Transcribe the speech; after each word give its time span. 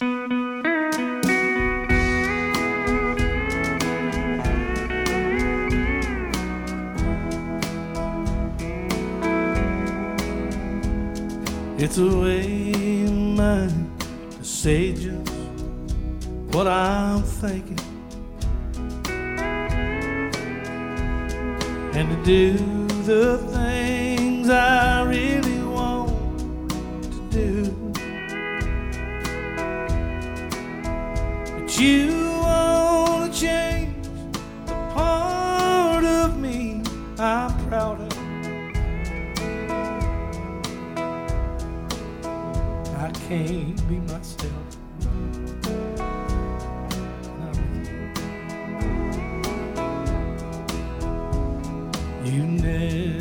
It's 0.00 0.08
a 11.98 12.18
way 12.18 13.04
of 13.04 13.12
mine 13.12 13.88
to 14.30 14.44
say 14.44 14.92
just 14.94 15.30
what 16.50 16.66
I'm 16.66 17.22
thinking. 17.22 17.78
And 21.94 22.10
to 22.10 22.16
do 22.24 22.56
the 23.04 23.38
things 23.52 24.50
I 24.50 25.04
really 25.04 25.43
You 31.76 32.30
want 32.40 33.34
to 33.34 33.40
change 33.40 34.06
the 34.64 34.74
part 34.94 36.04
of 36.04 36.38
me 36.38 36.82
I'm 37.18 37.50
proud 37.68 38.00
of. 38.00 38.12
I 42.96 43.10
can't 43.26 43.88
be 43.88 43.96
myself. 43.96 44.76
You 52.24 52.42
never 52.44 53.13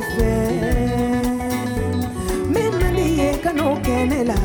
fe. 0.00 0.32
Mina 2.52 2.90
niye 2.90 3.34
kanokenela 3.44 4.36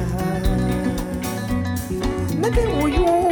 meke 2.42 2.64
uyu 2.84 3.23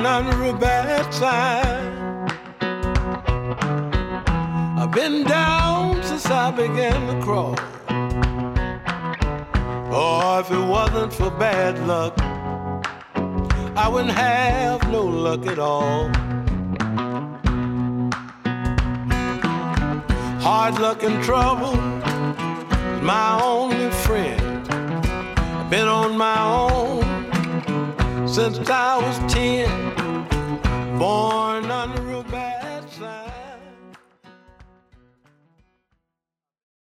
under 0.00 0.44
a 0.44 0.52
bad 0.52 1.12
sign. 1.14 1.94
I've 4.78 4.90
been 4.90 5.24
down 5.24 6.02
since 6.02 6.26
I 6.26 6.50
began 6.50 7.06
to 7.06 7.22
crawl. 7.24 7.54
Oh, 9.96 10.40
if 10.40 10.50
it 10.50 10.58
wasn't 10.58 11.12
for 11.12 11.30
bad 11.30 11.78
luck, 11.86 12.14
I 13.76 13.88
wouldn't 13.88 14.14
have 14.14 14.90
no 14.90 15.02
luck 15.04 15.46
at 15.46 15.58
all. 15.58 16.08
Hard 20.40 20.78
luck 20.80 21.02
and 21.04 21.22
trouble 21.22 21.74
is 22.94 23.02
my 23.02 23.40
only 23.40 23.90
friend. 23.90 24.68
I've 24.70 25.70
been 25.70 25.88
on 25.88 26.18
my 26.18 26.40
own 26.42 27.14
since 28.28 28.58
I 28.68 28.96
born 30.98 31.43